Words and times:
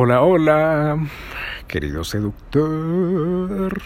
Hola, 0.00 0.22
hola, 0.22 0.96
querido 1.66 2.04
seductor. 2.04 3.82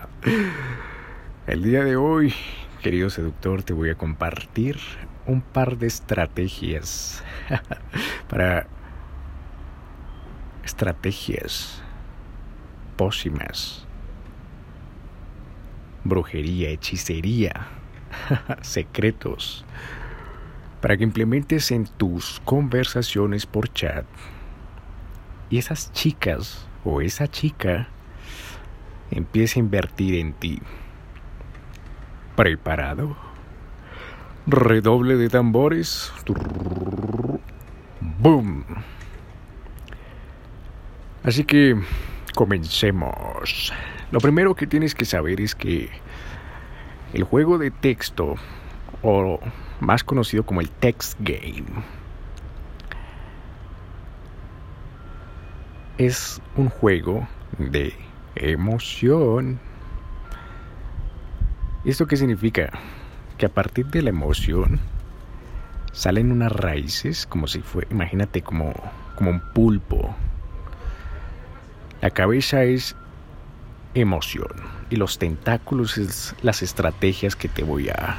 El 1.46 1.62
día 1.62 1.84
de 1.84 1.96
hoy, 1.96 2.32
querido 2.82 3.10
seductor, 3.10 3.62
te 3.62 3.74
voy 3.74 3.90
a 3.90 3.94
compartir 3.96 4.78
un 5.26 5.42
par 5.42 5.76
de 5.76 5.86
estrategias 5.86 7.22
para 8.30 8.68
estrategias 10.64 11.82
pócimas, 12.96 13.86
brujería, 16.04 16.70
hechicería, 16.70 17.66
secretos, 18.62 19.66
para 20.80 20.96
que 20.96 21.04
implementes 21.04 21.70
en 21.70 21.86
tus 21.86 22.40
conversaciones 22.46 23.44
por 23.44 23.70
chat 23.74 24.06
y 25.50 25.58
esas 25.58 25.92
chicas 25.92 26.66
o 26.84 27.00
esa 27.00 27.28
chica 27.28 27.88
empiece 29.10 29.58
a 29.58 29.62
invertir 29.62 30.16
en 30.16 30.32
ti. 30.32 30.60
¿Preparado? 32.36 33.16
Redoble 34.46 35.16
de 35.16 35.28
tambores. 35.28 36.12
¡Boom! 38.00 38.64
Así 41.24 41.44
que 41.44 41.76
comencemos. 42.34 43.72
Lo 44.12 44.20
primero 44.20 44.54
que 44.54 44.66
tienes 44.66 44.94
que 44.94 45.04
saber 45.04 45.40
es 45.40 45.54
que 45.54 45.90
el 47.12 47.24
juego 47.24 47.58
de 47.58 47.70
texto, 47.70 48.36
o 49.02 49.40
más 49.80 50.04
conocido 50.04 50.44
como 50.44 50.60
el 50.60 50.70
text 50.70 51.18
game, 51.18 51.64
es 55.98 56.40
un 56.56 56.68
juego 56.68 57.26
de 57.58 57.94
emoción. 58.34 59.58
¿Esto 61.84 62.06
qué 62.06 62.16
significa? 62.16 62.70
Que 63.38 63.46
a 63.46 63.48
partir 63.48 63.86
de 63.86 64.02
la 64.02 64.10
emoción 64.10 64.80
salen 65.92 66.32
unas 66.32 66.52
raíces 66.52 67.26
como 67.26 67.46
si 67.46 67.60
fue, 67.60 67.86
imagínate 67.90 68.42
como, 68.42 68.74
como 69.14 69.30
un 69.30 69.40
pulpo. 69.40 70.14
La 72.02 72.10
cabeza 72.10 72.64
es 72.64 72.94
emoción 73.94 74.48
y 74.90 74.96
los 74.96 75.18
tentáculos 75.18 75.96
es 75.96 76.34
las 76.42 76.62
estrategias 76.62 77.34
que 77.34 77.48
te 77.48 77.62
voy 77.62 77.88
a 77.88 78.16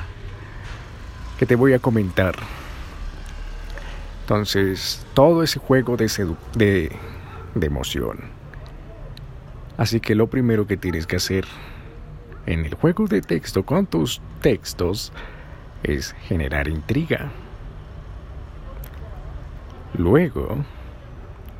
que 1.37 1.45
te 1.45 1.55
voy 1.55 1.73
a 1.73 1.79
comentar. 1.79 2.35
Entonces, 4.21 5.05
todo 5.13 5.43
ese 5.43 5.59
juego 5.59 5.95
de, 5.95 6.09
de 6.55 6.91
de 7.59 7.67
emoción. 7.67 8.19
Así 9.77 9.99
que 9.99 10.15
lo 10.15 10.27
primero 10.27 10.65
que 10.65 10.77
tienes 10.77 11.05
que 11.05 11.17
hacer 11.17 11.45
en 12.47 12.65
el 12.65 12.73
juego 12.73 13.07
de 13.07 13.21
texto 13.21 13.63
con 13.63 13.85
tus 13.85 14.21
textos 14.41 15.13
es 15.83 16.13
generar 16.27 16.67
intriga. 16.67 17.29
Luego, 19.93 20.57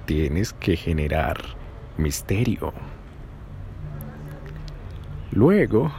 tienes 0.05 0.53
que 0.53 0.75
generar 0.75 1.37
misterio. 1.97 2.73
Luego, 5.31 5.91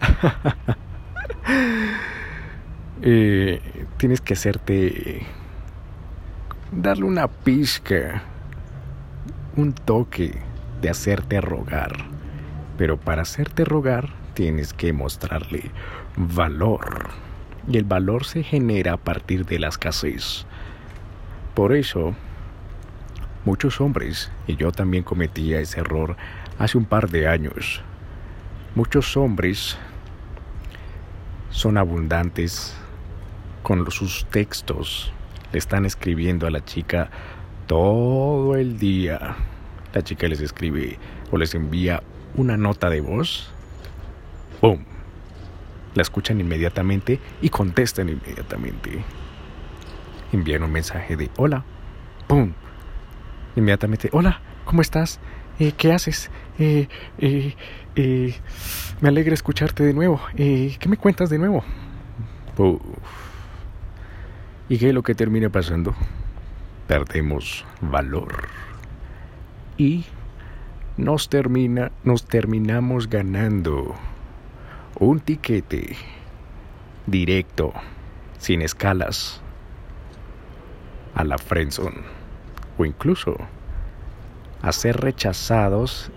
eh, 3.02 3.60
tienes 3.98 4.20
que 4.20 4.34
hacerte 4.34 5.26
darle 6.72 7.04
una 7.04 7.28
pizca 7.28 8.22
un 9.56 9.72
toque 9.72 10.32
de 10.80 10.90
hacerte 10.90 11.40
rogar. 11.40 11.92
Pero 12.76 12.98
para 12.98 13.22
hacerte 13.22 13.64
rogar 13.64 14.10
tienes 14.34 14.72
que 14.72 14.92
mostrarle 14.92 15.70
valor. 16.16 17.10
Y 17.68 17.78
el 17.78 17.84
valor 17.84 18.24
se 18.24 18.42
genera 18.42 18.94
a 18.94 18.96
partir 18.96 19.46
de 19.46 19.58
la 19.58 19.68
escasez. 19.68 20.44
Por 21.54 21.72
eso, 21.72 22.14
muchos 23.44 23.80
hombres, 23.80 24.30
y 24.46 24.56
yo 24.56 24.72
también 24.72 25.04
cometía 25.04 25.60
ese 25.60 25.80
error 25.80 26.16
hace 26.58 26.76
un 26.76 26.84
par 26.84 27.08
de 27.08 27.28
años, 27.28 27.82
muchos 28.74 29.16
hombres 29.16 29.78
son 31.50 31.78
abundantes 31.78 32.76
con 33.62 33.88
sus 33.90 34.26
textos. 34.26 35.12
Le 35.52 35.58
están 35.58 35.86
escribiendo 35.86 36.46
a 36.48 36.50
la 36.50 36.64
chica 36.64 37.10
todo 37.66 38.56
el 38.56 38.78
día 38.78 39.36
la 39.92 40.02
chica 40.02 40.26
les 40.28 40.40
escribe 40.40 40.98
o 41.30 41.38
les 41.38 41.54
envía 41.54 42.02
una 42.34 42.56
nota 42.56 42.90
de 42.90 43.00
voz, 43.00 43.48
¡pum! 44.60 44.84
La 45.94 46.02
escuchan 46.02 46.40
inmediatamente 46.40 47.20
y 47.40 47.48
contestan 47.48 48.08
inmediatamente. 48.08 49.04
Envían 50.32 50.64
un 50.64 50.72
mensaje 50.72 51.16
de 51.16 51.30
hola, 51.36 51.64
¡pum! 52.26 52.52
Inmediatamente, 53.54 54.08
hola, 54.12 54.40
¿cómo 54.64 54.82
estás? 54.82 55.20
Eh, 55.60 55.72
¿Qué 55.76 55.92
haces? 55.92 56.30
Eh, 56.58 56.88
eh, 57.18 58.34
me 59.00 59.08
alegra 59.08 59.34
escucharte 59.34 59.84
de 59.84 59.94
nuevo. 59.94 60.20
¿Qué 60.36 60.86
me 60.88 60.96
cuentas 60.96 61.30
de 61.30 61.38
nuevo? 61.38 61.62
¿Y 64.68 64.78
qué 64.78 64.88
es 64.88 64.94
lo 64.94 65.04
que 65.04 65.14
termina 65.14 65.50
pasando? 65.50 65.94
Perdemos 66.86 67.64
valor. 67.80 68.48
Y 69.76 70.04
nos 70.96 71.28
termina 71.28 71.90
nos 72.04 72.24
terminamos 72.26 73.08
ganando 73.08 73.94
un 74.98 75.20
tiquete 75.20 75.96
directo 77.06 77.72
sin 78.38 78.62
escalas 78.62 79.40
a 81.14 81.24
la 81.24 81.38
friendzone. 81.38 82.02
O 82.78 82.84
incluso 82.84 83.36
a 84.62 84.72
ser 84.72 84.96
rechazados 84.96 86.10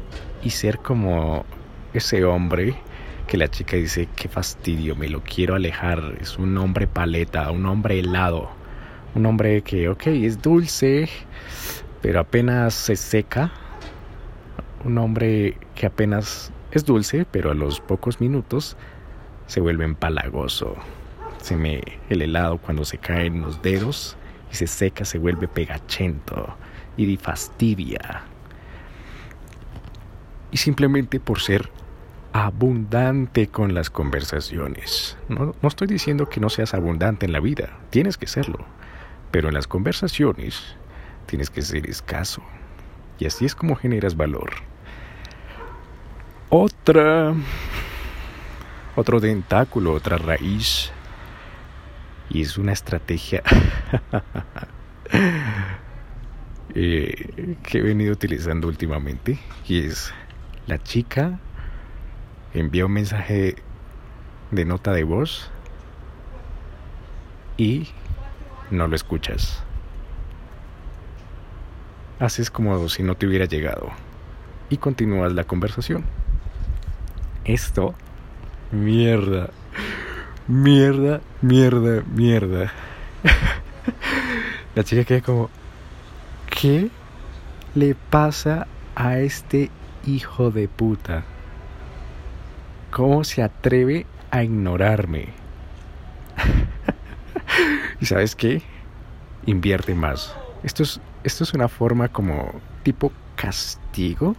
y 0.44 0.52
ser 0.52 0.80
como 0.80 1.46
ese 1.94 2.24
hombre 2.26 2.76
que 3.28 3.38
la 3.38 3.50
chica 3.50 3.76
dice 3.76 4.08
qué 4.16 4.30
fastidio 4.30 4.96
me 4.96 5.10
lo 5.10 5.22
quiero 5.22 5.56
alejar 5.56 6.16
es 6.22 6.38
un 6.38 6.58
hombre 6.58 6.88
paleta 6.88 7.52
un 7.52 7.66
hombre 7.66 8.00
helado 8.00 8.50
un 9.18 9.26
hombre 9.26 9.64
que, 9.64 9.90
ok, 9.90 10.08
es 10.08 10.42
dulce, 10.42 11.10
pero 12.02 12.20
apenas 12.20 12.74
se 12.74 12.96
seca. 12.96 13.52
Un 14.86 14.98
hombre 15.00 15.58
que 15.76 15.88
apenas 15.88 16.52
es 16.72 16.86
dulce, 16.86 17.26
pero 17.30 17.52
a 17.52 17.56
los 17.56 17.80
pocos 17.80 18.22
minutos 18.22 18.78
se 19.48 19.60
vuelve 19.60 19.86
empalagoso. 19.86 20.76
Se 21.42 21.56
me 21.56 21.82
el 22.10 22.22
helado 22.22 22.60
cuando 22.60 22.86
se 22.86 23.00
cae 23.00 23.26
en 23.26 23.42
los 23.42 23.62
dedos 23.62 24.18
y 24.52 24.56
se 24.56 24.68
seca 24.68 25.04
se 25.04 25.18
vuelve 25.18 25.48
pegachento 25.48 26.56
y 26.96 27.18
fastidia. 27.18 28.24
Y 30.52 30.58
simplemente 30.58 31.20
por 31.20 31.42
ser 31.42 31.70
abundante 32.34 33.48
con 33.48 33.74
las 33.74 33.90
conversaciones. 33.90 35.18
No, 35.28 35.56
no 35.60 35.68
estoy 35.68 35.88
diciendo 35.88 36.30
que 36.30 36.40
no 36.40 36.50
seas 36.50 36.74
abundante 36.74 37.26
en 37.26 37.34
la 37.34 37.40
vida, 37.40 37.80
tienes 37.90 38.18
que 38.18 38.28
serlo 38.28 38.78
pero 39.32 39.48
en 39.48 39.54
las 39.54 39.68
conversaciones 39.68 40.76
tienes 41.26 41.50
que 41.50 41.62
ser 41.62 41.90
escaso. 41.90 42.42
Y 43.20 43.26
así 43.26 43.46
es 43.46 43.56
como 43.56 43.76
generas 43.76 44.16
valor. 44.16 44.52
Otra, 46.50 47.34
otro 48.96 49.20
dentáculo, 49.20 49.94
otra 49.94 50.18
raíz. 50.18 50.92
Y 52.30 52.42
es 52.42 52.58
una 52.58 52.74
estrategia 52.74 53.42
eh, 56.76 57.56
que 57.64 57.78
he 57.78 57.82
venido 57.82 58.14
utilizando 58.14 58.68
últimamente. 58.68 59.40
Y 59.68 59.86
es 59.86 60.14
la 60.68 60.78
chica 60.82 61.40
envía 62.54 62.86
un 62.86 62.94
mensaje 62.94 63.56
de 64.52 64.66
nota 64.66 64.94
de 64.94 65.04
voz 65.04 65.50
y 67.58 67.88
no 68.72 68.88
lo 68.88 68.96
escuchas. 68.96 69.64
Haces 72.20 72.50
como 72.50 72.90
si 72.90 73.04
no 73.04 73.16
te 73.16 73.28
hubiera 73.28 73.46
llegado 73.46 73.92
y 74.70 74.78
continúas 74.78 75.34
la 75.34 75.44
conversación. 75.44 76.04
Esto, 77.46 77.94
mierda, 78.72 79.50
mierda, 80.48 81.22
mierda, 81.42 82.04
mierda. 82.14 82.72
la 84.76 84.84
chica 84.84 85.04
queda 85.04 85.22
como, 85.22 85.50
¿qué 86.50 86.90
le 87.76 87.96
pasa 87.96 88.68
a 88.96 89.20
este 89.20 89.70
hijo 90.06 90.52
de 90.52 90.68
puta? 90.68 91.24
¿Cómo 92.92 93.24
se 93.24 93.44
atreve 93.44 94.06
a 94.32 94.44
ignorarme? 94.44 95.47
¿Y 98.00 98.06
sabes 98.06 98.36
qué? 98.36 98.62
Invierte 99.46 99.96
más. 99.96 100.36
Esto 100.64 100.84
es, 100.84 101.00
esto 101.24 101.44
es 101.44 101.54
una 101.54 101.68
forma 101.68 102.10
como 102.10 102.60
tipo 102.84 103.12
castigo 103.36 104.36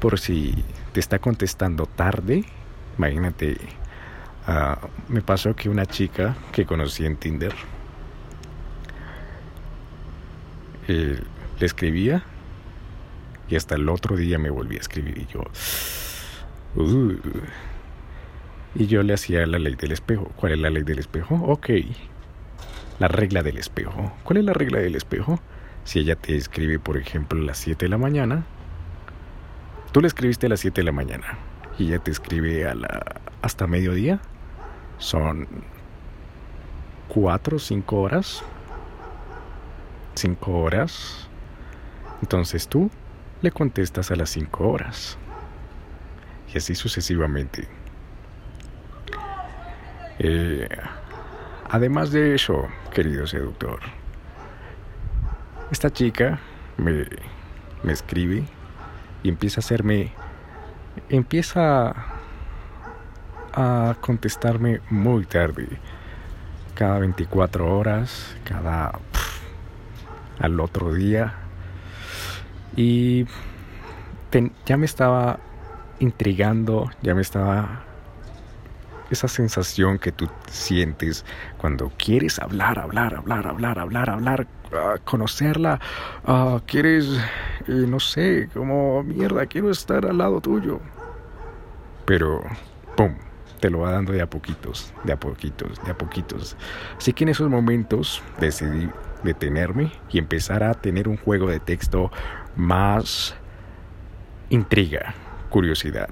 por 0.00 0.18
si 0.18 0.64
te 0.92 1.00
está 1.00 1.18
contestando 1.18 1.86
tarde. 1.86 2.44
Imagínate, 2.98 3.56
uh, 4.48 4.86
me 5.08 5.22
pasó 5.22 5.54
que 5.54 5.68
una 5.68 5.86
chica 5.86 6.36
que 6.52 6.66
conocí 6.66 7.06
en 7.06 7.16
Tinder 7.16 7.54
eh, 10.88 11.20
le 11.58 11.66
escribía 11.66 12.22
y 13.48 13.56
hasta 13.56 13.74
el 13.74 13.88
otro 13.88 14.16
día 14.16 14.38
me 14.38 14.50
volví 14.50 14.76
a 14.76 14.80
escribir 14.80 15.18
y 15.18 15.26
yo... 15.26 15.42
Uh, 16.76 17.16
y 18.74 18.86
yo 18.86 19.02
le 19.02 19.14
hacía 19.14 19.44
la 19.46 19.58
ley 19.58 19.74
del 19.74 19.92
espejo. 19.92 20.30
¿Cuál 20.36 20.52
es 20.52 20.58
la 20.60 20.70
ley 20.70 20.84
del 20.84 21.00
espejo? 21.00 21.34
Ok. 21.34 21.70
La 23.00 23.08
regla 23.08 23.42
del 23.42 23.56
espejo. 23.56 24.12
¿Cuál 24.24 24.36
es 24.36 24.44
la 24.44 24.52
regla 24.52 24.78
del 24.78 24.94
espejo? 24.94 25.40
Si 25.84 25.98
ella 25.98 26.16
te 26.16 26.36
escribe, 26.36 26.78
por 26.78 26.98
ejemplo, 26.98 27.40
a 27.40 27.42
las 27.42 27.58
7 27.58 27.86
de 27.86 27.88
la 27.88 27.96
mañana, 27.96 28.44
tú 29.90 30.02
le 30.02 30.06
escribiste 30.06 30.46
a 30.46 30.50
las 30.50 30.60
7 30.60 30.82
de 30.82 30.84
la 30.84 30.92
mañana 30.92 31.38
y 31.78 31.86
ella 31.86 31.98
te 31.98 32.10
escribe 32.10 32.68
a 32.68 32.74
la, 32.74 33.20
hasta 33.40 33.66
mediodía, 33.66 34.20
son 34.98 35.48
4 37.08 37.56
o 37.56 37.58
5 37.58 37.96
horas. 37.96 38.42
5 40.14 40.52
horas. 40.52 41.26
Entonces 42.20 42.68
tú 42.68 42.90
le 43.40 43.50
contestas 43.50 44.10
a 44.10 44.16
las 44.16 44.28
5 44.28 44.68
horas. 44.68 45.16
Y 46.52 46.58
así 46.58 46.74
sucesivamente. 46.74 47.66
Eh, 50.18 50.68
además 51.70 52.10
de 52.10 52.34
eso, 52.34 52.68
querido 52.92 53.26
seductor, 53.26 53.80
esta 55.70 55.90
chica 55.90 56.40
me, 56.76 57.06
me 57.82 57.92
escribe 57.92 58.44
y 59.22 59.28
empieza 59.28 59.60
a 59.60 59.62
hacerme, 59.62 60.12
empieza 61.08 61.94
a 63.52 63.96
contestarme 64.00 64.80
muy 64.90 65.24
tarde, 65.24 65.68
cada 66.74 66.98
24 66.98 67.78
horas, 67.78 68.36
cada 68.44 68.92
al 70.40 70.58
otro 70.58 70.92
día. 70.92 71.34
Y 72.74 73.26
ya 74.66 74.76
me 74.76 74.86
estaba 74.86 75.38
intrigando, 75.98 76.90
ya 77.02 77.14
me 77.14 77.22
estaba 77.22 77.84
esa 79.10 79.28
sensación 79.28 79.98
que 79.98 80.12
tú 80.12 80.28
sientes 80.48 81.24
cuando 81.58 81.90
quieres 81.96 82.38
hablar, 82.38 82.78
hablar, 82.78 83.14
hablar, 83.14 83.46
hablar, 83.46 83.78
hablar, 83.78 84.10
hablar, 84.10 84.46
uh, 84.72 84.98
conocerla, 85.04 85.80
uh, 86.26 86.60
quieres, 86.66 87.06
eh, 87.66 87.72
no 87.88 88.00
sé, 88.00 88.48
como 88.54 89.02
mierda, 89.02 89.46
quiero 89.46 89.70
estar 89.70 90.06
al 90.06 90.18
lado 90.18 90.40
tuyo. 90.40 90.80
Pero, 92.06 92.42
¡pum! 92.96 93.14
Te 93.60 93.68
lo 93.68 93.80
va 93.80 93.92
dando 93.92 94.12
de 94.12 94.22
a 94.22 94.30
poquitos, 94.30 94.94
de 95.04 95.12
a 95.12 95.20
poquitos, 95.20 95.82
de 95.84 95.90
a 95.90 95.98
poquitos. 95.98 96.56
Así 96.96 97.12
que 97.12 97.24
en 97.24 97.28
esos 97.28 97.50
momentos 97.50 98.22
decidí 98.40 98.88
detenerme 99.22 99.92
y 100.10 100.18
empezar 100.18 100.64
a 100.64 100.72
tener 100.72 101.08
un 101.08 101.18
juego 101.18 101.48
de 101.48 101.60
texto 101.60 102.10
más 102.56 103.34
intriga, 104.48 105.14
curiosidad, 105.50 106.08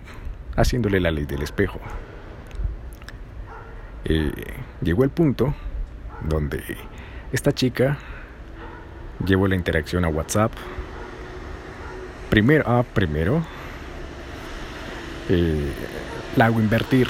haciéndole 0.56 1.00
la 1.00 1.10
ley 1.10 1.24
del 1.24 1.42
espejo. 1.42 1.80
Eh, 4.04 4.32
llegó 4.80 5.04
el 5.04 5.10
punto 5.10 5.54
donde 6.22 6.62
esta 7.32 7.52
chica 7.52 7.98
llevó 9.24 9.48
la 9.48 9.54
interacción 9.54 10.04
a 10.04 10.08
WhatsApp. 10.08 10.52
Primero, 12.30 12.64
ah, 12.66 12.84
primero 12.94 13.42
eh, 15.28 15.72
la 16.36 16.46
hago 16.46 16.60
invertir. 16.60 17.08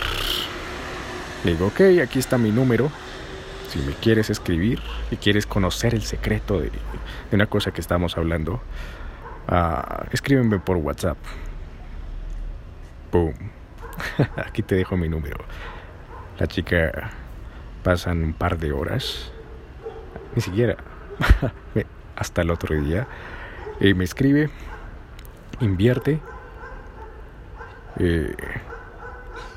Le 1.45 1.53
digo, 1.53 1.67
ok, 1.67 1.81
aquí 2.03 2.19
está 2.19 2.39
mi 2.39 2.51
número. 2.51 2.91
Si 3.69 3.79
me 3.81 3.93
quieres 3.93 4.31
escribir 4.31 4.81
y 5.11 5.17
quieres 5.17 5.47
conocer 5.47 5.95
el 5.95 6.03
secreto 6.03 6.61
de, 6.61 6.71
una 7.33 7.47
cosa 7.47 7.71
que 7.71 7.81
estamos 7.81 8.17
hablando, 8.17 8.61
uh, 9.49 10.05
escríbeme 10.11 10.59
por 10.59 10.79
WhatsApp. 10.79 11.19
Boom. 13.13 13.35
aquí 14.37 14.63
te 14.63 14.75
dejo 14.75 14.97
mi 14.97 15.09
número. 15.09 15.37
La 16.39 16.47
chica 16.47 17.11
pasan 17.83 18.23
un 18.23 18.33
par 18.33 18.59
de 18.59 18.73
horas, 18.73 19.33
ni 20.35 20.41
siquiera, 20.41 20.77
hasta 22.17 22.43
el 22.43 22.51
otro 22.51 22.81
día, 22.81 23.09
y 23.81 23.95
me 23.95 24.05
escribe, 24.05 24.51
invierte, 25.61 26.21
eh, 27.99 28.37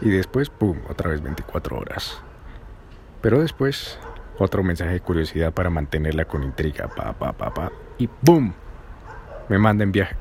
y 0.02 0.10
después, 0.10 0.50
¡pum!, 0.50 0.80
otra 0.90 1.12
vez 1.12 1.22
24 1.22 1.78
horas. 1.78 2.20
Pero 3.22 3.42
después, 3.42 4.00
otro 4.40 4.64
mensaje 4.64 4.94
de 4.94 5.00
curiosidad 5.02 5.54
para 5.54 5.70
mantenerla 5.70 6.26
con 6.26 6.44
intriga, 6.44 6.88
pa, 6.88 7.14
pa, 7.14 7.34
pa, 7.34 7.54
pa, 7.54 7.72
y 8.00 8.08
¡pum!, 8.08 8.54
me 9.50 9.60
manda 9.60 9.84
en 9.84 9.92
viaje 9.92 10.16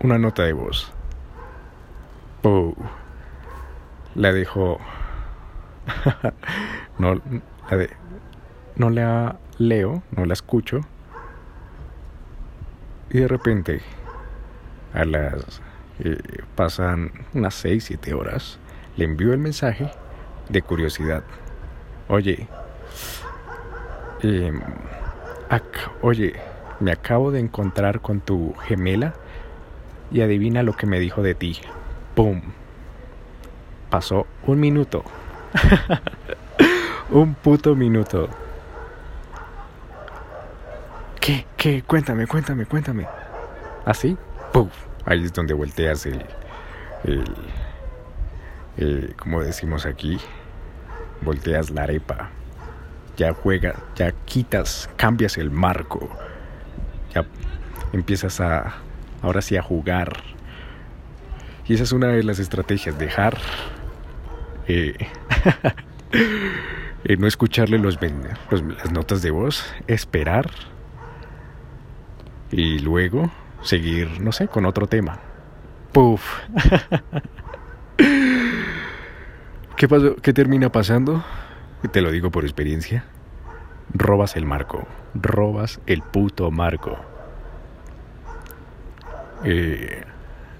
una 0.00 0.18
nota 0.18 0.42
de 0.44 0.54
voz. 0.54 0.90
¡Pum! 2.40 2.74
La 4.14 4.32
dejo 4.32 4.80
no, 6.98 7.20
la 8.90 9.36
no 9.36 9.38
leo, 9.58 10.02
no 10.16 10.24
la 10.24 10.32
escucho. 10.32 10.80
Y 13.10 13.18
de 13.18 13.28
repente, 13.28 13.82
a 14.94 15.04
las 15.04 15.60
eh, 15.98 16.18
pasan 16.54 17.12
unas 17.34 17.54
6, 17.54 17.84
7 17.84 18.14
horas, 18.14 18.58
le 18.96 19.04
envío 19.04 19.32
el 19.32 19.38
mensaje 19.38 19.90
de 20.48 20.62
curiosidad. 20.62 21.22
Oye, 22.08 22.46
em, 24.22 24.60
oye, 26.00 26.34
me 26.80 26.92
acabo 26.92 27.30
de 27.30 27.40
encontrar 27.40 28.00
con 28.00 28.20
tu 28.20 28.54
gemela 28.66 29.14
y 30.10 30.20
adivina 30.20 30.62
lo 30.62 30.74
que 30.74 30.86
me 30.86 30.98
dijo 30.98 31.22
de 31.22 31.34
ti. 31.34 31.58
¡Pum! 32.14 32.42
Pasó 33.90 34.26
un 34.46 34.58
minuto. 34.60 35.04
Un 37.10 37.34
puto 37.34 37.74
minuto. 37.74 38.28
¿Qué? 41.20 41.46
¿Qué? 41.56 41.82
Cuéntame, 41.82 42.26
cuéntame, 42.26 42.66
cuéntame. 42.66 43.06
¿Así? 43.84 44.16
¿Ah, 44.54 44.64
Ahí 45.04 45.24
es 45.24 45.32
donde 45.32 45.54
volteas 45.54 46.06
el, 46.06 46.24
el, 47.04 47.24
el, 48.76 49.14
como 49.16 49.42
decimos 49.42 49.84
aquí, 49.86 50.18
volteas 51.22 51.70
la 51.70 51.84
arepa. 51.84 52.30
Ya 53.16 53.32
juegas, 53.34 53.76
ya 53.94 54.12
quitas, 54.24 54.88
cambias 54.96 55.36
el 55.38 55.50
marco. 55.50 56.08
Ya 57.14 57.24
empiezas 57.92 58.40
a, 58.40 58.74
ahora 59.22 59.42
sí, 59.42 59.56
a 59.56 59.62
jugar. 59.62 60.22
Y 61.66 61.74
esa 61.74 61.84
es 61.84 61.92
una 61.92 62.08
de 62.08 62.22
las 62.22 62.38
estrategias, 62.38 62.98
dejar 62.98 63.38
eh, 64.68 64.94
eh, 67.04 67.16
no 67.16 67.26
escucharle 67.26 67.78
los, 67.78 67.98
las 68.00 68.92
notas 68.92 69.22
de 69.22 69.30
voz, 69.30 69.64
esperar 69.86 70.50
y 72.50 72.78
luego 72.78 73.30
seguir, 73.62 74.20
no 74.20 74.32
sé, 74.32 74.48
con 74.48 74.66
otro 74.66 74.86
tema. 74.86 75.18
Puf. 75.92 76.22
¿Qué, 79.76 79.88
pasó? 79.88 80.16
¿Qué 80.16 80.32
termina 80.32 80.70
pasando? 80.70 81.24
Te 81.90 82.00
lo 82.00 82.10
digo 82.10 82.30
por 82.30 82.44
experiencia. 82.44 83.04
Robas 83.92 84.36
el 84.36 84.46
marco. 84.46 84.86
Robas 85.14 85.80
el 85.86 86.02
puto 86.02 86.50
marco. 86.50 86.98
Eh, 89.44 90.02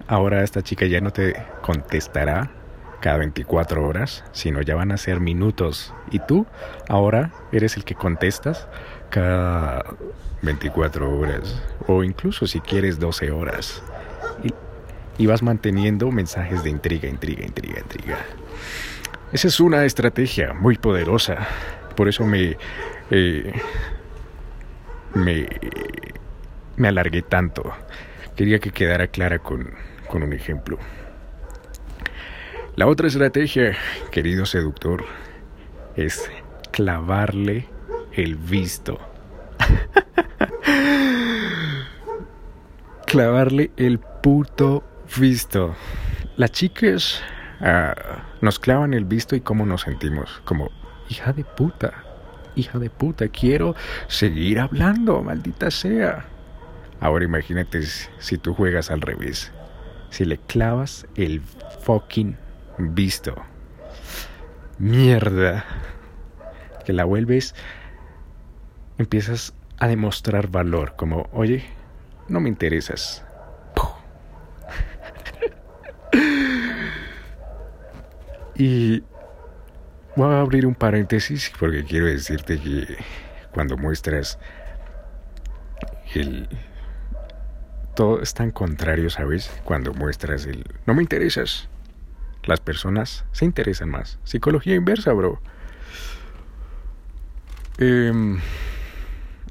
ahora 0.08 0.42
esta 0.42 0.62
chica 0.62 0.86
ya 0.86 1.00
no 1.00 1.12
te 1.12 1.34
contestará 1.62 2.50
cada 3.02 3.18
24 3.18 3.84
horas, 3.84 4.24
sino 4.32 4.62
ya 4.62 4.76
van 4.76 4.92
a 4.92 4.96
ser 4.96 5.20
minutos. 5.20 5.92
Y 6.10 6.20
tú 6.20 6.46
ahora 6.88 7.32
eres 7.50 7.76
el 7.76 7.84
que 7.84 7.96
contestas 7.96 8.68
cada 9.10 9.84
24 10.40 11.18
horas, 11.18 11.60
o 11.88 12.04
incluso 12.04 12.46
si 12.46 12.60
quieres 12.60 12.98
12 12.98 13.30
horas. 13.32 13.82
Y, 15.18 15.26
vas 15.26 15.42
manteniendo 15.42 16.10
mensajes 16.10 16.64
de 16.64 16.70
intriga, 16.70 17.08
intriga, 17.08 17.44
intriga, 17.44 17.80
intriga. 17.80 18.18
Esa 19.32 19.48
es 19.48 19.60
una 19.60 19.84
estrategia 19.84 20.52
muy 20.52 20.76
poderosa. 20.76 21.46
Por 21.94 22.08
eso 22.08 22.24
me, 22.24 22.56
eh, 23.10 23.52
me, 25.14 25.48
me 26.76 26.88
alargué 26.88 27.22
tanto. 27.22 27.72
Quería 28.36 28.58
que 28.58 28.70
quedara 28.70 29.06
clara 29.08 29.38
con, 29.38 29.70
con 30.08 30.22
un 30.22 30.32
ejemplo. 30.32 30.78
La 32.74 32.86
otra 32.86 33.06
estrategia, 33.06 33.76
querido 34.10 34.46
seductor, 34.46 35.04
es 35.94 36.30
clavarle 36.70 37.68
el 38.12 38.36
visto. 38.36 38.98
clavarle 43.06 43.72
el 43.76 43.98
puto 43.98 44.82
visto. 45.18 45.76
Las 46.38 46.52
chicas 46.52 47.20
ah, 47.60 47.94
nos 48.40 48.58
clavan 48.58 48.94
el 48.94 49.04
visto 49.04 49.36
y 49.36 49.42
cómo 49.42 49.66
nos 49.66 49.82
sentimos. 49.82 50.40
Como, 50.46 50.70
hija 51.10 51.34
de 51.34 51.44
puta, 51.44 51.92
hija 52.56 52.78
de 52.78 52.88
puta, 52.88 53.28
quiero 53.28 53.76
seguir 54.08 54.58
hablando, 54.58 55.22
maldita 55.22 55.70
sea. 55.70 56.24
Ahora 57.00 57.26
imagínate 57.26 57.82
si 57.82 58.38
tú 58.38 58.54
juegas 58.54 58.90
al 58.90 59.02
revés. 59.02 59.52
Si 60.08 60.24
le 60.24 60.38
clavas 60.38 61.06
el 61.16 61.42
fucking 61.84 62.38
visto. 62.78 63.34
Mierda. 64.78 65.64
Que 66.84 66.92
la 66.92 67.04
vuelves. 67.04 67.54
Empiezas 68.98 69.54
a 69.78 69.88
demostrar 69.88 70.48
valor. 70.48 70.94
Como, 70.96 71.28
oye, 71.32 71.64
no 72.28 72.40
me 72.40 72.48
interesas. 72.48 73.24
y 78.54 79.02
voy 80.16 80.34
a 80.34 80.40
abrir 80.40 80.66
un 80.66 80.74
paréntesis 80.74 81.52
porque 81.58 81.84
quiero 81.84 82.06
decirte 82.06 82.58
que 82.58 82.98
cuando 83.52 83.76
muestras 83.76 84.38
el 86.14 86.48
todo 87.94 88.22
es 88.22 88.34
tan 88.34 88.50
contrario, 88.50 89.10
¿sabes? 89.10 89.50
Cuando 89.64 89.92
muestras 89.94 90.46
el 90.46 90.64
no 90.86 90.94
me 90.94 91.02
interesas. 91.02 91.68
Las 92.44 92.60
personas 92.60 93.24
se 93.32 93.44
interesan 93.44 93.88
más. 93.88 94.18
Psicología 94.24 94.74
inversa, 94.74 95.12
bro. 95.12 95.40
Em, 97.78 98.40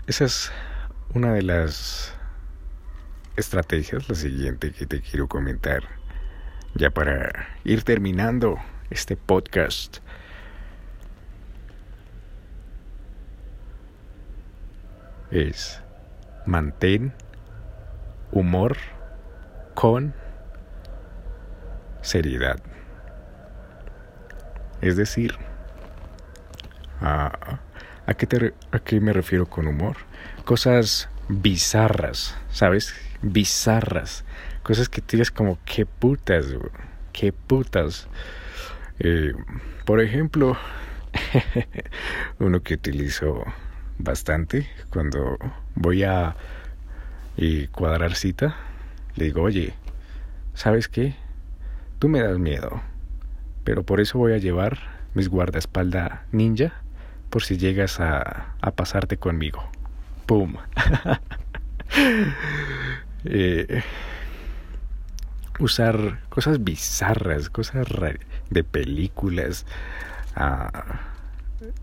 esa 0.08 0.26
es 0.26 0.52
una 1.14 1.34
de 1.34 1.42
las 1.42 2.14
estrategias, 3.38 4.10
la 4.10 4.16
siguiente 4.16 4.72
que 4.72 4.86
te 4.86 5.02
quiero 5.02 5.28
comentar. 5.28 5.84
Ya 6.76 6.90
para 6.90 7.50
ir 7.64 7.84
terminando 7.84 8.58
este 8.90 9.16
podcast. 9.16 9.98
Es 15.32 15.82
mantén 16.46 17.14
humor 18.32 18.76
con 19.76 20.14
seriedad. 22.02 22.71
Es 24.82 24.98
decir, 24.98 25.36
¿a, 27.02 27.58
qué 28.18 28.28
te, 28.28 28.54
¿a 28.72 28.80
qué 28.80 29.00
me 29.00 29.14
refiero 29.14 29.46
con 29.46 29.68
humor? 29.68 29.98
Cosas 30.46 31.10
bizarras, 31.30 32.36
¿sabes? 32.52 32.96
Bizarras. 33.22 34.24
Cosas 34.64 34.90
que 34.90 35.02
te 35.02 35.18
digas 35.18 35.32
como, 35.32 35.60
qué 35.66 35.86
putas, 35.86 36.48
qué 37.14 37.32
putas. 37.32 38.08
Eh, 39.00 39.34
por 39.86 40.02
ejemplo, 40.02 40.58
uno 42.40 42.62
que 42.62 42.76
utilizo 42.76 43.44
bastante 43.98 44.68
cuando 44.90 45.38
voy 45.76 46.04
a 46.04 46.36
y 47.38 47.68
cuadrar 47.68 48.16
cita, 48.16 48.56
le 49.16 49.26
digo, 49.26 49.42
oye, 49.42 49.74
¿sabes 50.54 50.88
qué? 50.88 51.16
Tú 52.00 52.10
me 52.10 52.22
das 52.22 52.38
miedo, 52.38 52.82
pero 53.64 53.84
por 53.84 54.00
eso 54.00 54.18
voy 54.18 54.34
a 54.34 54.38
llevar 54.38 54.80
mis 55.14 55.30
guardaespaldas 55.30 56.22
ninja 56.32 56.74
por 57.30 57.44
si 57.44 57.58
llegas 57.58 58.00
a, 58.00 58.56
a 58.62 58.72
pasarte 58.72 59.18
conmigo. 59.18 59.64
¡Pum! 60.26 60.56
eh, 63.26 63.84
usar 65.60 66.22
cosas 66.30 66.64
bizarras, 66.64 67.50
cosas 67.50 67.88
de 68.50 68.64
películas, 68.64 69.66
ah, 70.36 71.02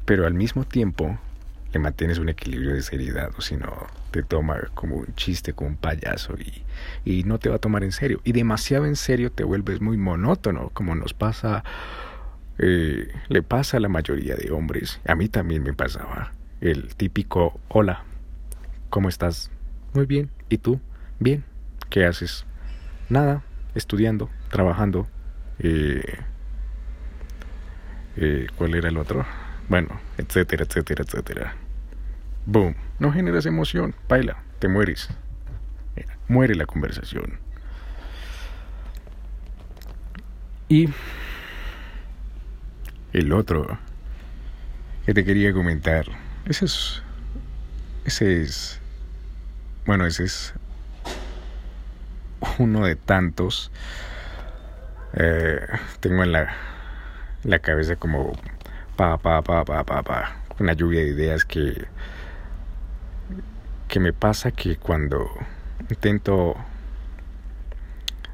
pero 0.04 0.26
al 0.26 0.34
mismo 0.34 0.64
tiempo 0.64 1.18
le 1.72 1.78
mantienes 1.78 2.18
un 2.18 2.28
equilibrio 2.28 2.74
de 2.74 2.82
seriedad, 2.82 3.30
o 3.36 3.40
si 3.42 3.56
no, 3.56 3.86
te 4.10 4.22
toma 4.22 4.58
como 4.74 4.96
un 4.96 5.14
chiste, 5.14 5.52
como 5.52 5.70
un 5.70 5.76
payaso 5.76 6.34
y, 6.38 6.62
y 7.04 7.24
no 7.24 7.38
te 7.38 7.48
va 7.48 7.56
a 7.56 7.58
tomar 7.58 7.84
en 7.84 7.92
serio. 7.92 8.20
Y 8.24 8.32
demasiado 8.32 8.86
en 8.86 8.96
serio 8.96 9.30
te 9.30 9.44
vuelves 9.44 9.80
muy 9.80 9.96
monótono, 9.96 10.70
como 10.70 10.94
nos 10.94 11.12
pasa, 11.12 11.64
eh, 12.58 13.12
le 13.28 13.42
pasa 13.42 13.76
a 13.76 13.80
la 13.80 13.88
mayoría 13.88 14.34
de 14.34 14.50
hombres. 14.50 15.00
A 15.06 15.14
mí 15.14 15.28
también 15.28 15.62
me 15.62 15.74
pasaba 15.74 16.32
el 16.60 16.94
típico, 16.94 17.60
hola, 17.68 18.04
¿cómo 18.88 19.08
estás? 19.08 19.50
Muy 19.94 20.06
bien, 20.06 20.30
¿y 20.48 20.58
tú? 20.58 20.80
Bien, 21.20 21.44
¿qué 21.90 22.04
haces? 22.06 22.44
Nada, 23.08 23.42
estudiando, 23.74 24.30
trabajando. 24.50 25.06
Eh, 25.58 26.18
eh, 28.16 28.46
¿Cuál 28.56 28.74
era 28.74 28.88
el 28.88 28.96
otro? 28.96 29.24
Bueno, 29.68 30.00
etcétera, 30.16 30.64
etcétera, 30.64 31.04
etcétera. 31.06 31.54
Boom. 32.46 32.74
No 32.98 33.12
generas 33.12 33.44
emoción. 33.44 33.94
Baila, 34.08 34.42
te 34.58 34.68
mueres. 34.68 35.08
muere 36.26 36.54
la 36.54 36.64
conversación. 36.64 37.38
Y 40.70 40.88
el 43.12 43.32
otro 43.32 43.78
que 45.04 45.14
te 45.14 45.24
quería 45.24 45.52
comentar, 45.52 46.06
ese 46.46 46.66
es, 46.66 47.02
ese 48.04 48.42
es, 48.42 48.80
bueno, 49.86 50.06
ese 50.06 50.24
es 50.24 50.54
uno 52.58 52.86
de 52.86 52.96
tantos. 52.96 53.70
Eh, 55.14 55.60
tengo 56.00 56.22
en 56.22 56.32
la, 56.32 56.54
la 57.44 57.58
cabeza 57.58 57.96
como 57.96 58.32
pa, 58.98 59.16
pa, 59.16 60.02
pa, 60.02 60.36
una 60.58 60.72
lluvia 60.72 61.00
de 61.00 61.10
ideas 61.10 61.44
que, 61.44 61.86
que 63.86 64.00
me 64.00 64.12
pasa 64.12 64.50
que 64.50 64.76
cuando 64.76 65.30
intento 65.88 66.56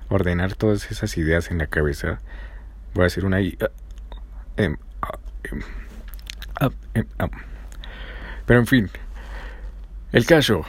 ordenar 0.09 0.55
todas 0.55 0.91
esas 0.91 1.19
ideas 1.19 1.51
en 1.51 1.59
la 1.59 1.67
cabeza, 1.67 2.21
voy 2.95 3.05
a 3.05 3.07
hacer 3.09 3.27
una. 3.27 3.37
Ah, 3.37 3.71
em, 4.57 4.77
ah, 5.03 5.19
em, 5.43 5.63
ah, 7.19 7.25
em, 7.25 7.31
Pero 8.47 8.61
en 8.61 8.67
fin, 8.67 8.91
el 10.13 10.25
caso 10.25 10.65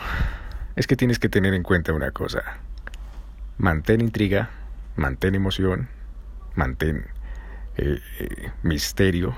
es 0.75 0.87
que 0.87 0.97
tienes 0.97 1.19
que 1.19 1.29
tener 1.29 1.53
en 1.53 1.63
cuenta 1.63 1.93
una 1.93 2.11
cosa. 2.11 2.41
Mantén 3.57 4.01
intriga, 4.01 4.49
mantén 4.97 5.35
emoción, 5.35 5.87
mantén 6.55 7.07
eh, 7.77 8.01
eh, 8.19 8.51
misterio 8.61 9.37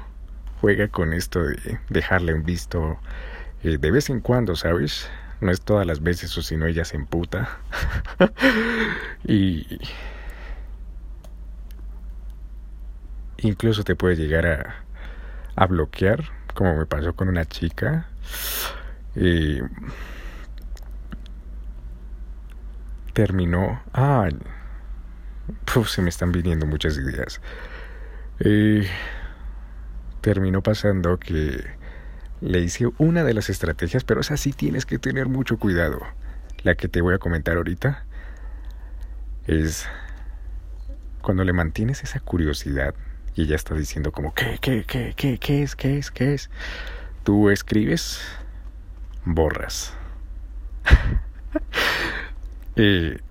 juega 0.61 0.87
con 0.87 1.13
esto 1.13 1.43
de 1.43 1.79
dejarle 1.89 2.31
en 2.31 2.43
visto 2.43 2.99
eh, 3.63 3.77
de 3.77 3.91
vez 3.91 4.09
en 4.09 4.21
cuando, 4.21 4.55
¿sabes? 4.55 5.09
No 5.41 5.51
es 5.51 5.61
todas 5.61 5.85
las 5.85 6.01
veces 6.01 6.35
o 6.37 6.41
si 6.41 6.57
no 6.57 6.65
ella 6.65 6.85
se 6.85 6.97
emputa. 6.97 7.59
y 9.23 9.79
incluso 13.37 13.83
te 13.83 13.95
puede 13.95 14.15
llegar 14.15 14.47
a, 14.47 14.75
a 15.55 15.67
bloquear, 15.67 16.23
como 16.53 16.75
me 16.75 16.85
pasó 16.85 17.13
con 17.15 17.29
una 17.29 17.45
chica. 17.45 18.07
Y 19.15 19.59
terminó. 23.13 23.81
Ah, 23.93 24.29
se 25.87 26.01
me 26.01 26.09
están 26.09 26.31
viniendo 26.31 26.65
muchas 26.65 26.97
ideas. 26.97 27.41
Eh, 28.39 28.87
terminó 30.27 30.62
pasando 30.62 31.17
que 31.19 31.63
le 32.41 32.60
hice 32.60 32.89
una 32.98 33.24
de 33.24 33.34
las 33.34 33.50
estrategias, 33.50 34.03
pero 34.03 34.19
esa 34.19 34.36
sí 34.36 34.51
tienes 34.51 34.86
que 34.86 35.00
tener 35.00 35.29
mucho 35.29 35.57
cuidado. 35.57 36.01
La 36.63 36.75
que 36.75 36.89
te 36.89 37.00
voy 37.00 37.15
a 37.15 37.17
comentar 37.17 37.55
ahorita 37.55 38.03
es 39.48 39.88
cuando 41.22 41.46
le 41.46 41.53
mantienes 41.53 42.03
esa 42.03 42.19
curiosidad 42.19 42.93
y 43.36 43.43
ella 43.43 43.55
está 43.55 43.74
diciendo 43.74 44.12
como, 44.12 44.34
¿qué, 44.34 44.57
qué, 44.60 44.84
qué, 44.86 45.13
qué, 45.15 45.38
qué 45.38 45.63
es, 45.63 45.77
qué 45.77 45.98
es, 45.98 46.12
qué 46.12 46.34
es? 46.34 46.50
Tú 47.24 47.50
escribes, 47.50 48.19
borras. 49.24 49.93
eh, 52.75 53.22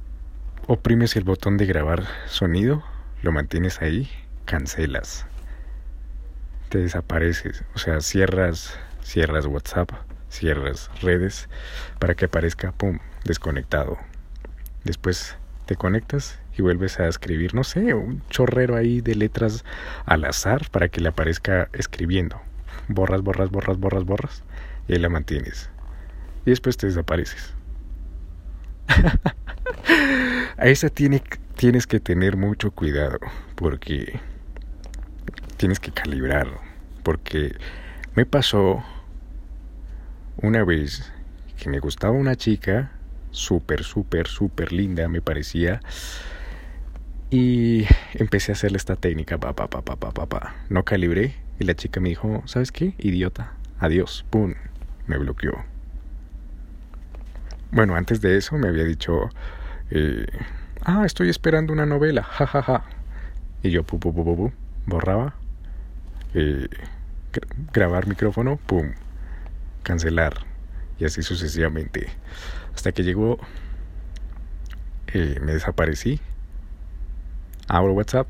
oprimes 0.67 1.15
el 1.17 1.25
botón 1.25 1.59
de 1.59 1.67
grabar 1.67 2.07
sonido, 2.25 2.83
lo 3.21 3.33
mantienes 3.33 3.83
ahí, 3.83 4.09
cancelas 4.47 5.27
te 6.69 6.79
desapareces, 6.79 7.65
o 7.75 7.79
sea, 7.79 8.01
cierras, 8.01 8.79
cierras 9.03 9.47
WhatsApp, 9.47 9.91
cierras 10.29 10.91
redes 11.01 11.49
para 11.99 12.15
que 12.15 12.27
aparezca, 12.27 12.73
pum, 12.73 12.99
desconectado. 13.25 13.99
Después 14.85 15.37
te 15.67 15.77
conectas 15.77 16.39
y 16.57 16.63
vuelves 16.63 16.99
a 17.01 17.09
escribir, 17.09 17.55
no 17.55 17.65
sé, 17.65 17.95
un 17.95 18.23
chorrero 18.29 18.77
ahí 18.77 19.01
de 19.01 19.15
letras 19.15 19.65
al 20.05 20.25
azar 20.25 20.69
para 20.71 20.89
que 20.89 21.01
le 21.01 21.09
aparezca 21.09 21.69
escribiendo. 21.73 22.41
Borras, 22.89 23.23
borras, 23.23 23.51
borras, 23.51 23.79
borras, 23.79 24.05
borras 24.05 24.43
y 24.89 24.95
ahí 24.95 24.99
la 24.99 25.09
mantienes. 25.09 25.71
Y 26.45 26.51
después 26.51 26.77
te 26.77 26.87
desapareces. 26.87 27.53
A 30.59 30.67
esa 30.67 30.89
tiene, 30.89 31.23
tienes 31.57 31.87
que 31.87 32.01
tener 32.01 32.37
mucho 32.37 32.71
cuidado 32.71 33.19
porque 33.57 34.19
tienes 35.57 35.81
que 35.81 35.91
calibrar. 35.91 36.49
Porque 37.03 37.57
me 38.15 38.27
pasó 38.27 38.85
una 40.39 40.65
vez 40.65 41.13
que 41.59 41.71
me 41.71 41.79
gustaba 41.79 42.13
una 42.13 42.37
chica 42.37 42.93
súper, 43.31 43.85
súper, 43.85 44.27
súper 44.27 44.73
linda, 44.73 45.09
me 45.09 45.21
parecía. 45.21 45.81
Y 47.31 47.85
empecé 48.15 48.53
a 48.53 48.55
hacerle 48.55 48.79
esta 48.79 48.97
técnica, 48.97 49.39
pa, 49.39 49.55
pa, 49.55 49.69
pa, 49.69 49.83
pa, 49.83 49.97
pa, 49.97 50.27
pa, 50.27 50.55
No 50.69 50.85
calibré 50.85 51.35
y 51.59 51.65
la 51.65 51.75
chica 51.75 52.01
me 52.01 52.11
dijo, 52.11 52.43
¿sabes 52.47 52.71
qué? 52.71 52.95
Idiota, 52.99 53.53
adiós, 53.79 54.25
pum, 54.31 54.55
me 55.07 55.19
bloqueó. 55.19 55.65
Bueno, 57.73 57.97
antes 57.97 58.21
de 58.21 58.37
eso 58.37 58.57
me 58.57 58.69
había 58.69 58.85
dicho, 58.85 59.29
eh, 59.91 60.27
ah, 60.83 61.05
estoy 61.05 61.29
esperando 61.29 61.73
una 61.73 61.85
novela, 61.85 62.23
jajaja. 62.23 62.63
Ja, 62.63 62.81
ja. 62.81 62.97
Y 63.63 63.71
yo, 63.71 63.83
pu, 63.83 63.99
pu, 63.99 64.13
pu, 64.15 64.53
borraba, 64.87 65.35
eh, 66.37 66.69
grabar 67.73 68.07
micrófono, 68.07 68.59
pum, 68.67 68.93
cancelar. 69.83 70.35
Y 70.99 71.05
así 71.05 71.23
sucesivamente. 71.23 72.09
Hasta 72.75 72.93
que 72.93 73.03
llegó, 73.03 73.39
eh, 75.09 75.39
me 75.41 75.53
desaparecí. 75.53 76.21
Abro 77.69 77.95
WhatsApp, 77.95 78.29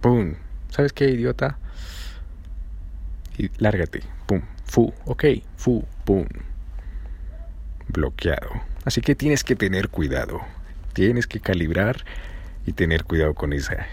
pum, 0.00 0.34
¿sabes 0.70 0.92
qué, 0.92 1.10
idiota? 1.10 1.58
Y 3.36 3.50
lárgate, 3.58 4.02
pum, 4.26 4.42
fu, 4.64 4.94
ok, 5.04 5.24
fu, 5.56 5.84
pum 6.04 6.26
bloqueado. 7.88 8.50
Así 8.84 9.00
que 9.00 9.14
tienes 9.14 9.44
que 9.44 9.56
tener 9.56 9.88
cuidado. 9.88 10.40
Tienes 10.92 11.26
que 11.26 11.40
calibrar 11.40 12.04
y 12.66 12.72
tener 12.72 13.04
cuidado 13.04 13.34
con 13.34 13.52
esa. 13.52 13.86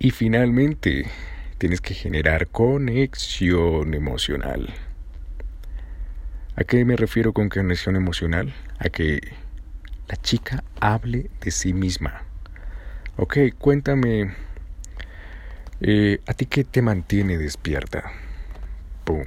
Y 0.00 0.12
finalmente, 0.12 1.06
tienes 1.58 1.80
que 1.80 1.92
generar 1.92 2.46
conexión 2.46 3.94
emocional. 3.94 4.72
¿A 6.54 6.62
qué 6.62 6.84
me 6.84 6.96
refiero 6.96 7.32
con 7.32 7.48
conexión 7.48 7.96
emocional? 7.96 8.54
A 8.78 8.90
que 8.90 9.20
la 10.08 10.16
chica 10.16 10.62
hable 10.80 11.30
de 11.40 11.50
sí 11.50 11.72
misma. 11.72 12.22
Ok, 13.16 13.38
cuéntame, 13.58 14.34
eh, 15.80 16.20
¿a 16.26 16.32
ti 16.34 16.46
qué 16.46 16.62
te 16.62 16.80
mantiene 16.80 17.36
despierta? 17.36 18.12
Boom. 19.04 19.26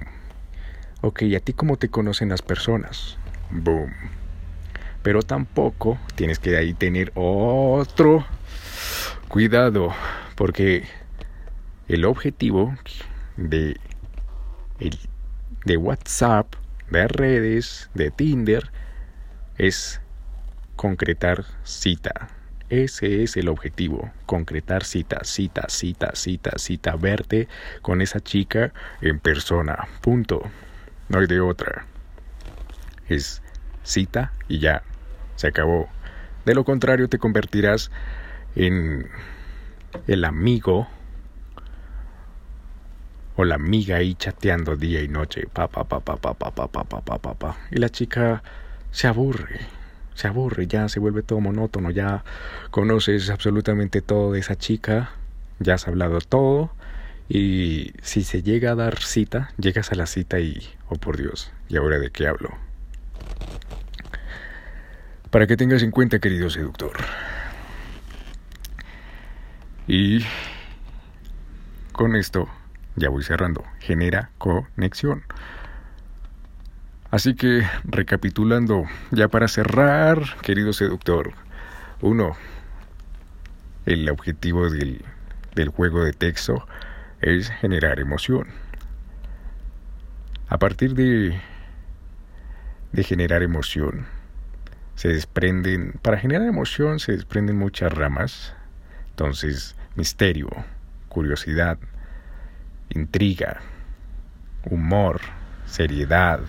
Ok, 1.02 1.24
¿y 1.24 1.36
a 1.36 1.42
ti 1.42 1.52
cómo 1.52 1.76
te 1.76 1.90
conocen 1.90 2.30
las 2.30 2.42
personas? 2.42 3.18
Boom. 3.50 3.92
Pero 5.04 5.22
tampoco 5.22 6.00
tienes 6.16 6.40
que 6.40 6.56
ahí 6.56 6.74
tener 6.74 7.12
otro 7.16 8.26
cuidado, 9.28 9.94
porque 10.42 10.86
el 11.88 12.04
objetivo 12.04 12.76
de, 13.38 13.80
de 15.66 15.78
WhatsApp, 15.78 16.56
de 16.90 17.08
redes, 17.08 17.92
de 17.94 18.10
Tinder, 18.10 18.72
es 19.60 20.02
concretar 20.76 21.46
cita. 21.64 22.30
Ese 22.72 23.22
es 23.22 23.38
el 23.38 23.50
objetivo, 23.50 24.12
concretar 24.26 24.84
cita, 24.84 25.20
cita, 25.26 25.70
cita, 25.70 26.16
cita, 26.16 26.58
cita, 26.58 26.96
verte 26.96 27.48
con 27.84 28.02
esa 28.02 28.20
chica 28.20 28.74
en 29.00 29.20
persona. 29.20 29.90
Punto. 30.02 30.42
No 31.10 31.20
hay 31.20 31.28
de 31.28 31.40
otra. 31.40 31.86
Es 33.10 33.44
cita 33.84 34.34
y 34.48 34.58
ya. 34.58 34.82
Se 35.36 35.46
acabó. 35.46 35.88
De 36.46 36.56
lo 36.56 36.64
contrario 36.64 37.10
te 37.10 37.20
convertirás 37.20 37.92
en 38.56 39.08
el 40.08 40.26
amigo 40.26 40.88
o 43.36 43.46
la 43.46 43.56
amiga 43.56 43.98
ahí 43.98 44.16
chateando 44.16 44.76
día 44.76 45.02
y 45.02 45.08
noche. 45.08 45.48
Pa, 45.52 45.68
pa, 45.68 45.84
pa, 45.84 46.00
pa, 46.00 46.18
pa, 46.18 46.34
pa, 46.34 46.52
pa, 46.52 46.68
pa, 46.68 46.86
pa, 46.86 47.18
pa, 47.18 47.34
pa. 47.34 47.58
Y 47.72 47.78
la 47.78 47.90
chica 47.90 48.44
se 48.92 49.08
aburre. 49.08 49.62
Se 50.14 50.28
aburre, 50.28 50.68
ya 50.68 50.90
se 50.90 51.00
vuelve 51.00 51.24
todo 51.24 51.40
monótono, 51.40 51.90
ya 51.90 52.24
conoces 52.70 53.30
absolutamente 53.30 54.02
todo 54.02 54.34
de 54.34 54.40
esa 54.40 54.58
chica, 54.58 55.12
ya 55.60 55.76
has 55.76 55.88
hablado 55.88 56.20
todo 56.20 56.72
y 57.30 57.94
si 58.02 58.24
se 58.24 58.44
llega 58.44 58.72
a 58.72 58.76
dar 58.76 59.02
cita, 59.02 59.52
llegas 59.58 59.94
a 59.94 59.96
la 59.96 60.06
cita 60.06 60.42
y, 60.42 60.70
oh 60.90 60.96
por 60.96 61.16
Dios, 61.16 61.54
¿y 61.70 61.78
ahora 61.78 61.98
de 61.98 62.12
qué 62.12 62.28
hablo? 62.28 62.52
Para 65.30 65.48
que 65.48 65.56
tengas 65.56 65.82
en 65.82 65.92
cuenta, 65.92 66.20
querido 66.20 66.50
seductor. 66.50 66.92
Y 69.94 70.26
con 71.92 72.16
esto, 72.16 72.48
ya 72.96 73.10
voy 73.10 73.24
cerrando, 73.24 73.66
genera 73.82 74.30
conexión. 74.38 75.24
Así 77.10 77.36
que, 77.36 77.68
recapitulando, 77.84 78.86
ya 79.12 79.28
para 79.28 79.50
cerrar, 79.50 80.38
querido 80.44 80.72
seductor, 80.72 81.34
uno, 82.00 82.38
el 83.86 84.10
objetivo 84.10 84.70
del, 84.70 85.04
del 85.56 85.68
juego 85.68 86.06
de 86.06 86.14
texto 86.14 86.66
es 87.20 87.50
generar 87.50 88.00
emoción. 88.00 88.48
A 90.48 90.58
partir 90.58 90.94
de, 90.94 91.38
de 92.94 93.04
generar 93.04 93.44
emoción, 93.44 94.06
se 94.96 95.10
desprenden, 95.10 96.00
para 96.02 96.18
generar 96.18 96.48
emoción 96.48 97.00
se 97.00 97.12
desprenden 97.12 97.58
muchas 97.58 97.92
ramas. 97.92 98.54
Entonces, 99.10 99.76
misterio, 99.96 100.50
curiosidad, 101.10 101.78
intriga, 102.90 103.62
humor, 104.70 105.22
seriedad, 105.66 106.40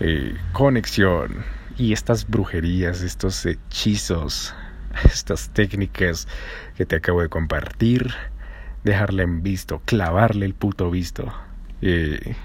eh, 0.00 0.36
conexión 0.52 1.44
y 1.78 1.92
estas 1.92 2.26
brujerías, 2.26 3.02
estos 3.02 3.44
hechizos, 3.46 4.54
estas 5.04 5.50
técnicas 5.50 6.28
que 6.76 6.86
te 6.86 6.96
acabo 6.96 7.22
de 7.22 7.28
compartir 7.28 8.14
dejarle 8.86 9.24
en 9.24 9.42
visto, 9.42 9.82
clavarle 9.84 10.46
el 10.46 10.54
puto 10.54 10.90
visto, 10.90 11.32
eh, 11.82 12.36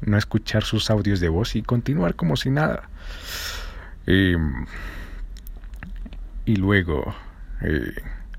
no 0.00 0.16
escuchar 0.16 0.62
sus 0.62 0.90
audios 0.90 1.20
de 1.20 1.28
voz 1.28 1.56
y 1.56 1.62
continuar 1.62 2.14
como 2.14 2.36
si 2.36 2.50
nada. 2.50 2.88
Em, 4.06 4.64
y 6.46 6.56
luego 6.56 7.14
eh, 7.60 7.92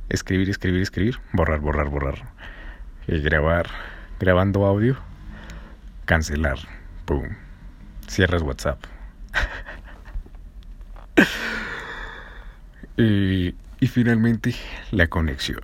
escribir, 0.10 0.50
escribir, 0.50 0.82
escribir, 0.82 1.20
borrar, 1.34 1.60
borrar, 1.60 1.90
borrar, 1.90 2.34
grabar, 3.08 3.68
grabando 4.20 4.66
audio, 4.66 4.98
cancelar, 6.06 6.60
pum, 7.06 7.30
cierras 8.08 8.42
WhatsApp. 8.42 8.84
y 12.98 13.54
finalmente 13.88 14.56
la 14.92 15.08
conexión. 15.08 15.62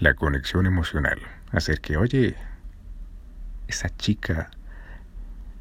La 0.00 0.14
conexión 0.14 0.66
emocional, 0.66 1.20
hacer 1.52 1.80
que, 1.80 1.96
oye, 1.96 2.34
esa 3.68 3.88
chica 3.96 4.50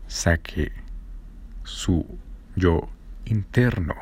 saque 0.07 0.71
su 1.63 2.17
yo 2.55 2.89
interno, 3.25 3.95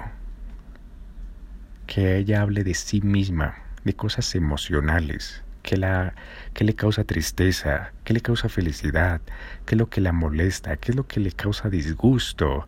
que 1.89 2.17
ella 2.17 2.41
hable 2.43 2.63
de 2.63 2.75
sí 2.75 3.02
misma, 3.02 3.56
de 3.84 3.95
cosas 3.95 4.36
emocionales, 4.36 5.41
que, 5.63 5.75
la, 5.75 6.13
que 6.54 6.63
le 6.63 6.75
causa 6.75 7.04
tristeza, 7.04 7.93
que 8.04 8.13
le 8.13 8.21
causa 8.21 8.47
felicidad, 8.47 9.21
qué 9.65 9.73
es 9.73 9.80
lo 9.80 9.89
que 9.89 9.99
la 9.99 10.12
molesta, 10.12 10.78
qué 10.78 10.91
es 10.91 10.95
lo 10.95 11.08
que 11.08 11.19
le 11.19 11.32
causa 11.32 11.67
disgusto, 11.67 12.67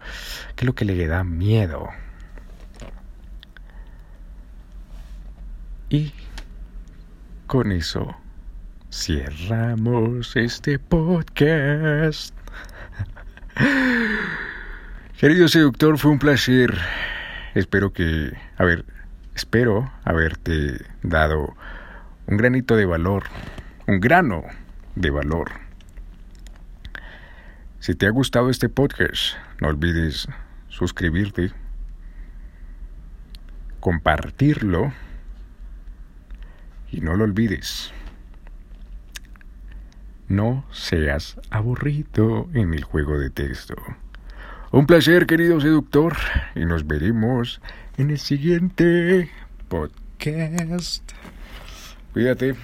qué 0.56 0.64
es 0.64 0.66
lo 0.66 0.74
que 0.74 0.86
le 0.86 1.06
da 1.06 1.24
miedo. 1.24 1.90
Y 5.90 6.14
con 7.46 7.72
eso 7.72 8.18
cerramos 8.90 10.36
este 10.36 10.80
podcast. 10.80 12.36
Querido 15.20 15.48
seductor, 15.48 16.00
fue 16.00 16.10
un 16.10 16.18
placer. 16.18 16.76
Espero 17.54 17.94
que, 17.94 18.32
a 18.58 18.64
ver, 18.64 18.84
espero 19.42 19.92
haberte 20.04 20.86
dado 21.02 21.56
un 22.28 22.38
granito 22.38 22.76
de 22.76 22.86
valor, 22.86 23.24
un 23.88 24.00
grano 24.00 24.44
de 24.94 25.10
valor. 25.10 25.50
Si 27.80 27.96
te 27.96 28.06
ha 28.06 28.12
gustado 28.12 28.52
este 28.52 28.70
podcast, 28.70 29.38
no 29.60 29.70
olvides 29.70 30.28
suscribirte, 30.70 31.52
compartirlo 33.80 34.94
y 36.92 37.02
no 37.02 37.16
lo 37.16 37.24
olvides. 37.24 37.92
No 40.28 40.66
seas 40.72 41.40
aburrido 41.50 42.48
en 42.54 42.76
el 42.76 42.84
juego 42.84 43.18
de 43.18 43.32
texto. 43.32 43.74
Un 44.74 44.86
placer, 44.86 45.26
querido 45.26 45.60
seductor, 45.60 46.16
y 46.56 46.64
nos 46.64 46.88
veremos 46.88 47.60
en 47.98 48.10
el 48.10 48.20
siguiente 48.20 49.30
podcast. 49.68 51.12
Cuídate. 52.14 52.56